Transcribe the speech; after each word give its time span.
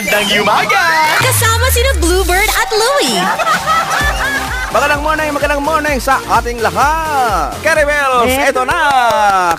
Magandang 0.00 0.40
umaga! 0.40 0.84
Kasama 1.20 1.68
sina 1.68 1.92
Bluebird 2.00 2.48
at 2.48 2.70
Louie. 2.72 3.20
Magandang 4.72 5.04
morning, 5.04 5.28
magandang 5.28 5.60
morning 5.60 6.00
sa 6.00 6.24
ating 6.40 6.56
lahat. 6.56 7.52
Wells, 7.60 8.32
Eh. 8.32 8.48
eto 8.48 8.64
na. 8.64 8.80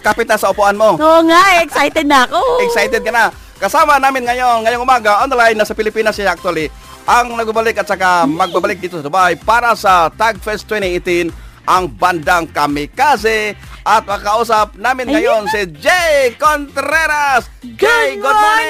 Kapita 0.02 0.42
sa 0.42 0.50
upuan 0.50 0.74
mo. 0.74 0.98
Oo 0.98 1.22
nga, 1.30 1.62
excited 1.62 2.10
na 2.10 2.26
ako. 2.26 2.42
Excited 2.66 3.06
ka 3.06 3.14
na. 3.14 3.30
Kasama 3.62 4.02
namin 4.02 4.26
ngayon, 4.26 4.66
ngayong 4.66 4.82
umaga, 4.82 5.22
online 5.22 5.62
na 5.62 5.62
sa 5.62 5.78
Pilipinas 5.78 6.18
siya 6.18 6.34
actually, 6.34 6.74
ang 7.06 7.38
nagbabalik 7.38 7.78
at 7.78 7.86
saka 7.86 8.26
magbabalik 8.26 8.82
dito 8.82 8.98
sa 8.98 9.06
Dubai 9.06 9.38
para 9.38 9.78
sa 9.78 10.10
Tagfest 10.10 10.66
2018, 10.66 11.30
ang 11.70 11.86
bandang 11.86 12.50
Kamikaze. 12.50 13.54
At 13.82 14.06
makausap 14.06 14.78
namin 14.78 15.10
ngayon 15.10 15.50
si 15.50 15.66
Jay 15.82 16.38
Contreras. 16.38 17.50
Jay, 17.66 18.14
good 18.14 18.30
morning! 18.30 18.61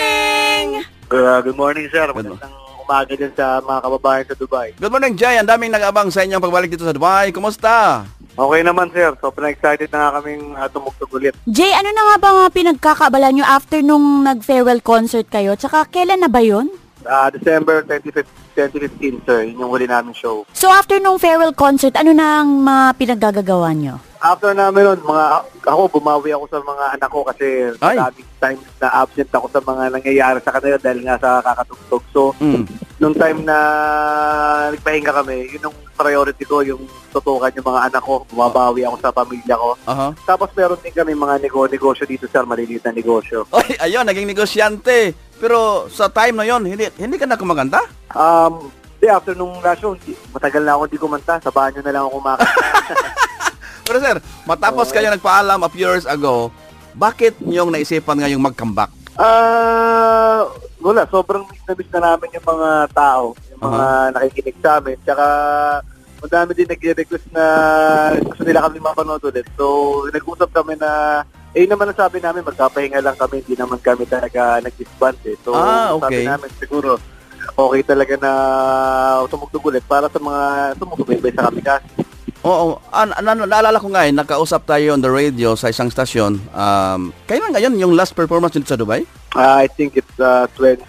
Uh, 1.11 1.43
good 1.43 1.59
morning, 1.59 1.91
sir. 1.91 2.07
Good 2.07 2.23
Magandang 2.23 2.55
umaga 2.79 3.13
din 3.19 3.31
sa 3.35 3.59
mga 3.59 3.79
kababayan 3.83 4.25
sa 4.31 4.35
Dubai. 4.39 4.67
Good 4.79 4.93
morning, 4.95 5.19
Jay. 5.19 5.35
Ang 5.35 5.43
daming 5.51 5.75
nag-abang 5.75 6.07
sa 6.07 6.23
inyong 6.23 6.39
pagbalik 6.39 6.71
dito 6.71 6.87
sa 6.87 6.95
Dubai. 6.95 7.35
Kumusta? 7.35 8.07
Okay 8.31 8.63
naman, 8.63 8.87
sir. 8.95 9.11
Sobrang 9.19 9.51
excited 9.51 9.91
na 9.91 10.07
nga 10.07 10.23
kaming 10.23 10.55
uh, 10.55 10.71
tumugtog 10.71 11.11
ulit. 11.11 11.35
Jay, 11.51 11.67
ano 11.75 11.91
na 11.91 12.03
nga 12.07 12.15
ba 12.15 12.29
nga 12.31 12.47
pinagkakabala 12.47 13.27
nyo 13.35 13.43
after 13.43 13.83
nung 13.83 14.23
nag-farewell 14.23 14.79
concert 14.79 15.27
kayo? 15.27 15.51
Tsaka 15.59 15.83
kailan 15.91 16.23
na 16.23 16.31
ba 16.31 16.39
yun? 16.39 16.71
Uh, 17.03 17.27
December 17.27 17.83
2015, 17.91 18.71
2015, 19.19 19.27
sir. 19.27 19.39
Yun 19.51 19.67
yung 19.67 19.71
huli 19.75 19.91
namin 19.91 20.15
show. 20.15 20.47
So 20.55 20.71
after 20.71 20.95
nung 21.03 21.19
farewell 21.19 21.51
concert, 21.51 21.99
ano 21.99 22.15
na 22.15 22.39
ang 22.39 22.63
mga 22.63 22.95
pinaggagawa 22.95 23.75
nyo? 23.75 23.99
After 24.21 24.53
namin 24.53 24.85
nun, 24.85 25.01
mga, 25.01 25.25
ako, 25.65 25.97
bumawi 25.97 26.29
ako 26.29 26.45
sa 26.45 26.61
mga 26.61 26.85
anak 26.93 27.09
ko 27.09 27.25
kasi 27.25 27.73
Ay. 27.81 27.97
maraming 27.97 28.29
times 28.37 28.69
na 28.77 28.87
absent 28.93 29.33
ako 29.33 29.49
sa 29.49 29.61
mga 29.61 29.83
nangyayari 29.89 30.37
sa 30.39 30.53
kanila 30.53 30.77
dahil 30.77 31.01
nga 31.01 31.17
sa 31.17 31.41
kakatugtog. 31.41 32.03
So, 32.13 32.21
Mm. 32.37 32.69
nung 33.01 33.17
time 33.17 33.41
na 33.41 33.57
nagpahinga 34.69 35.09
kami, 35.11 35.49
yun 35.49 35.65
yung 35.65 35.77
priority 35.97 36.45
ko, 36.45 36.61
yung 36.61 36.85
tutukan 37.09 37.49
yung 37.49 37.65
mga 37.65 37.81
anak 37.89 38.01
ko. 38.01 38.21
Bumabawi 38.29 38.85
ako 38.85 38.95
sa 38.97 39.09
pamilya 39.09 39.57
ko. 39.57 39.73
Aha. 39.89 40.13
Tapos 40.21 40.53
meron 40.53 40.77
din 40.77 40.93
kami 40.93 41.17
mga 41.17 41.41
nego-negosyo 41.41 42.05
dito, 42.05 42.29
sir. 42.29 42.45
Maliliit 42.45 42.85
na 42.85 42.93
negosyo. 42.93 43.49
Oy, 43.49 43.73
ayun, 43.81 44.05
naging 44.05 44.29
negosyante. 44.29 45.17
Pero 45.41 45.89
sa 45.89 46.13
time 46.13 46.37
na 46.37 46.45
yon, 46.45 46.61
hindi, 46.61 46.85
hindi 46.93 47.17
ka 47.17 47.25
na 47.25 47.41
kumaganda? 47.41 47.81
Um, 48.13 48.69
di, 49.01 49.09
after 49.09 49.33
nung 49.33 49.57
last 49.61 49.81
show, 49.81 49.97
matagal 50.29 50.61
na 50.61 50.77
ako 50.77 50.81
hindi 50.85 51.01
kumanta. 51.01 51.41
Sa 51.41 51.49
banyo 51.49 51.81
na 51.81 51.89
lang 51.89 52.05
ako 52.05 52.21
kumakanta. 52.21 52.45
Pero 53.83 53.97
sir, 53.99 54.17
matapos 54.43 54.87
Oo. 54.89 54.93
kayo 54.93 55.07
nagpaalam 55.09 55.59
a 55.59 55.69
few 55.69 55.85
years 55.85 56.05
ago, 56.05 56.49
bakit 56.93 57.39
niyong 57.39 57.71
naisipan 57.71 58.19
ngayong 58.19 58.43
mag-comeback? 58.43 58.91
Ah, 59.15 60.47
wala. 60.79 61.07
Sobrang 61.07 61.45
miss 61.47 61.63
na 61.63 61.73
miss 61.75 61.91
na 61.91 62.01
namin 62.01 62.35
yung 62.35 62.47
mga 62.47 62.69
tao. 62.91 63.25
Yung 63.53 63.61
mga 63.61 63.85
nakikinig 64.15 64.57
sa 64.59 64.79
amin. 64.79 64.97
Tsaka, 65.03 65.25
madami 66.21 66.51
din 66.53 66.69
nag-request 66.69 67.27
na 67.31 67.45
gusto 68.21 68.43
nila 68.43 68.65
kami 68.67 68.77
mapanood 68.79 69.23
ulit. 69.23 69.47
So, 69.55 69.65
nag-usap 70.09 70.49
kami 70.51 70.75
na, 70.77 71.21
eh 71.51 71.67
naman 71.67 71.91
ang 71.91 71.99
sabi 71.99 72.23
namin, 72.23 72.47
magkapahinga 72.47 73.03
lang 73.03 73.17
kami. 73.19 73.43
Hindi 73.43 73.55
naman 73.59 73.79
kami 73.79 74.07
talaga 74.07 74.59
nag-disband 74.63 75.19
eh. 75.27 75.37
So, 75.43 75.51
Ah, 75.55 75.95
sabi 75.99 76.23
okay. 76.23 76.25
namin 76.27 76.49
siguro, 76.57 76.99
okay 77.55 77.81
talaga 77.83 78.13
na 78.19 78.31
tumugtog 79.27 79.65
ulit 79.65 79.83
para 79.85 80.07
sa 80.07 80.19
mga 80.19 80.41
tumusubaybay 80.79 81.31
sa 81.35 81.47
kami 81.51 81.61
kasi. 81.61 81.89
Oo, 82.41 82.81
an, 82.89 83.13
an, 83.13 83.45
naalala 83.45 83.77
ko 83.77 83.93
nga 83.93 84.01
eh, 84.01 84.09
nakausap 84.09 84.65
tayo 84.65 84.97
on 84.97 85.01
the 85.01 85.07
radio 85.07 85.53
sa 85.53 85.69
isang 85.69 85.93
stasyon. 85.93 86.41
Um, 86.49 87.13
kailan 87.29 87.53
ngayon 87.53 87.77
yung 87.77 87.93
last 87.93 88.17
performance 88.17 88.57
dito 88.57 88.65
sa 88.65 88.73
Dubai? 88.73 89.05
Ah, 89.31 89.61
I 89.61 89.69
think 89.69 89.93
it's 89.93 90.17
uh, 90.17 90.49
20, 90.57 90.81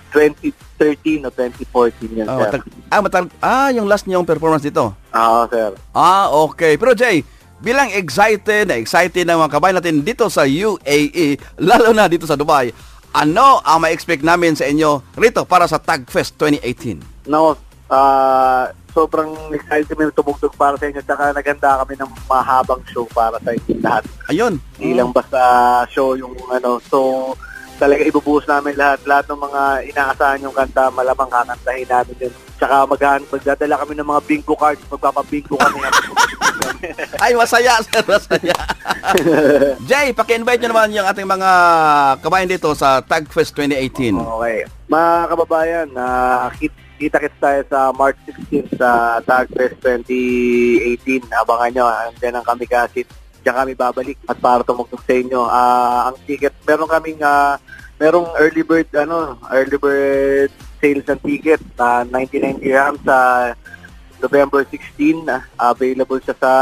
2013 0.81 1.23
o 1.23 1.31
2014 1.31 2.09
yan, 2.17 2.25
Ah, 2.25 2.33
sir. 2.33 2.41
matag- 2.41 2.73
ah, 2.89 3.01
matag- 3.05 3.35
ah, 3.39 3.69
yung 3.69 3.85
last 3.85 4.09
niyong 4.09 4.25
performance 4.25 4.65
dito. 4.65 4.97
Ah, 5.13 5.45
sir. 5.47 5.77
Ah, 5.93 6.33
okay. 6.33 6.81
Pero 6.81 6.97
Jay, 6.97 7.21
bilang 7.61 7.93
excited 7.93 8.73
na 8.73 8.81
excited 8.81 9.23
ng 9.23 9.37
mga 9.37 9.53
kabayan 9.53 9.77
natin 9.77 10.01
dito 10.01 10.33
sa 10.33 10.49
UAE, 10.49 11.37
lalo 11.61 11.93
na 11.93 12.09
dito 12.09 12.25
sa 12.25 12.35
Dubai, 12.35 12.73
ano 13.13 13.61
ang 13.61 13.77
ma-expect 13.79 14.25
namin 14.25 14.57
sa 14.57 14.65
inyo 14.65 15.05
rito 15.15 15.45
para 15.45 15.69
sa 15.69 15.77
Tagfest 15.77 16.41
2018? 16.41 17.29
No, 17.29 17.61
ah 17.93 18.73
sobrang 18.93 19.33
excited 19.57 19.89
kami 19.89 20.09
na 20.09 20.15
tumugtog 20.15 20.55
para 20.55 20.77
sa 20.77 20.87
inyo. 20.87 21.03
Tsaka 21.03 21.33
naganda 21.33 21.81
kami 21.83 21.95
ng 21.99 22.11
mahabang 22.29 22.85
show 22.93 23.09
para 23.11 23.41
sa 23.41 23.51
inyo 23.53 23.75
lahat. 23.81 24.05
Ayun. 24.29 24.61
Hindi 24.79 24.93
lang 24.95 25.11
basta 25.11 25.41
show 25.89 26.15
yung 26.15 26.37
ano. 26.53 26.79
So, 26.87 27.33
talaga 27.81 28.07
ibubuhos 28.07 28.47
namin 28.47 28.79
lahat. 28.79 29.01
Lahat 29.09 29.27
ng 29.27 29.41
mga 29.41 29.63
inaasahan 29.91 30.45
yung 30.45 30.55
kanta, 30.55 30.93
malamang 30.95 31.33
kakantahin 31.33 31.89
namin 31.89 32.17
yun. 32.29 32.35
Tsaka 32.61 32.87
maghan 32.87 33.27
magdadala 33.27 33.75
kami 33.83 33.93
ng 33.99 34.07
mga 34.07 34.23
bingo 34.29 34.55
cards. 34.55 34.85
Magpapabingo 34.87 35.59
kami. 35.59 35.81
Ay, 37.23 37.33
masaya, 37.39 37.79
sir, 37.83 38.03
masaya. 38.05 38.57
Jay, 39.91 40.11
paki-invite 40.11 40.61
nyo 40.63 40.71
naman 40.75 40.95
yung 40.95 41.07
ating 41.07 41.29
mga 41.29 41.51
kabayan 42.21 42.51
dito 42.51 42.75
sa 42.75 43.03
Tagfest 43.03 43.55
2018. 43.55 44.15
okay. 44.19 44.67
Mga 44.91 45.13
kababayan, 45.33 45.89
uh, 45.97 46.51
kita-kits 47.01 47.39
tayo 47.43 47.61
sa 47.67 47.91
March 47.91 48.19
16 48.51 48.79
sa 48.79 49.19
Tagfest 49.23 49.79
2018. 49.83 51.27
Abangan 51.33 51.71
nyo, 51.75 51.85
andyan 51.89 52.39
ang 52.39 52.47
kami 52.47 52.67
kasi 52.67 53.03
diyan 53.43 53.59
kami 53.59 53.73
babalik 53.75 54.19
at 54.31 54.39
para 54.39 54.63
tumugtog 54.63 55.03
sa 55.03 55.15
inyo. 55.19 55.41
Ah, 55.43 56.01
ang 56.11 56.17
ticket, 56.25 56.55
meron 56.63 56.87
kaming 56.87 57.19
ah, 57.27 57.59
merong 57.99 58.31
early 58.39 58.63
bird 58.63 58.87
ano, 58.95 59.39
early 59.51 59.79
bird 59.79 60.51
sales 60.79 61.07
ng 61.07 61.21
ticket 61.23 61.63
na 61.79 62.03
99 62.07 62.63
dirhams 62.63 63.03
sa 63.07 63.51
November 64.23 64.63
16 64.63 65.27
ah, 65.27 65.43
available 65.69 66.17
siya 66.19 66.35
sa 66.35 66.53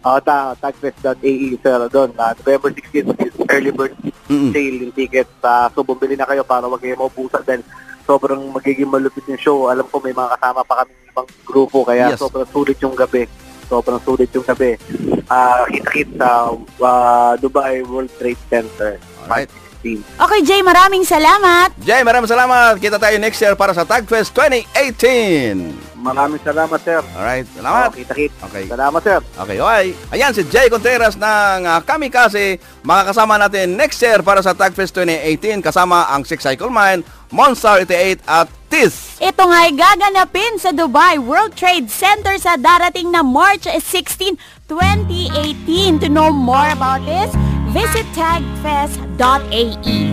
uh, 0.00 0.18
ta, 0.18 0.54
tagfest.ae 0.56 1.18
sir 1.56 1.78
doon. 1.88 2.14
Ah, 2.16 2.32
November 2.32 2.70
16 2.70 3.10
is 3.20 3.34
early 3.48 3.70
bird 3.70 3.92
Mm-mm. 4.26 4.50
sale 4.50 4.78
yung 4.80 4.94
ticket. 4.94 5.26
Ah, 5.42 5.66
so 5.68 5.82
bumili 5.82 6.14
na 6.14 6.24
kayo 6.24 6.40
para 6.42 6.64
wag 6.64 6.78
kayo 6.78 6.94
maubusan 6.94 7.42
dahil 7.42 7.66
sobrang 8.02 8.40
magiging 8.48 8.86
malupit 8.86 9.26
yung 9.26 9.36
show. 9.36 9.58
Alam 9.66 9.86
ko 9.86 9.98
may 9.98 10.10
mga 10.10 10.38
kasama 10.38 10.62
pa 10.62 10.80
kami 10.80 10.90
ibang 11.04 11.28
grupo 11.42 11.82
kaya 11.82 12.10
Yes. 12.10 12.18
sobrang 12.18 12.46
sulit 12.48 12.78
yung 12.78 12.94
gabi. 12.94 13.26
Sobrang 13.66 14.00
sulit 14.00 14.28
yung 14.30 14.44
gabi. 14.44 14.78
Ah, 15.26 15.64
kita-kit 15.66 16.14
sa 16.14 16.50
ah, 16.80 17.34
Dubai 17.36 17.82
World 17.82 18.10
Trade 18.16 18.40
Center. 18.46 18.96
Alright. 19.20 19.50
16. 19.82 19.98
Okay, 20.16 20.40
Jay, 20.46 20.62
maraming 20.62 21.02
salamat. 21.02 21.74
Jay, 21.80 22.06
maraming 22.06 22.30
salamat. 22.30 22.78
Kita 22.78 22.96
tayo 22.96 23.18
next 23.18 23.36
year 23.36 23.58
para 23.58 23.74
sa 23.74 23.82
Tagfest 23.82 24.30
2018. 24.30 25.91
Maraming 26.02 26.42
salamat, 26.42 26.82
sir. 26.82 26.98
Alright, 27.14 27.46
salamat. 27.54 27.86
Oh, 27.86 27.94
kita-kit. 27.94 28.34
Okay. 28.50 28.66
Salamat, 28.66 29.00
sir. 29.06 29.22
Okay, 29.38 29.62
okay. 29.62 29.86
Ayan 30.10 30.34
si 30.34 30.42
Jay 30.50 30.66
Contreras 30.66 31.14
ng 31.14 31.62
uh, 31.62 31.78
Kamikaze. 31.86 32.58
Makakasama 32.82 33.38
natin 33.38 33.78
next 33.78 34.02
year 34.02 34.18
para 34.26 34.42
sa 34.42 34.50
Tagfest 34.50 34.98
2018 34.98 35.62
kasama 35.62 36.10
ang 36.10 36.26
Six 36.26 36.42
Cycle 36.42 36.74
Mine, 36.74 37.06
Monster 37.30 37.86
88 37.86 38.18
at 38.26 38.50
TIS. 38.66 39.22
Ito 39.22 39.46
nga 39.46 39.58
ay 39.62 39.72
gaganapin 39.78 40.58
sa 40.58 40.74
Dubai 40.74 41.22
World 41.22 41.54
Trade 41.54 41.86
Center 41.86 42.34
sa 42.34 42.58
darating 42.58 43.14
na 43.14 43.22
March 43.22 43.70
16, 43.70 44.34
2018. 44.66 46.02
To 46.02 46.10
know 46.10 46.34
more 46.34 46.66
about 46.74 47.06
this, 47.06 47.30
visit 47.70 48.04
tagfest.ae. 48.18 50.11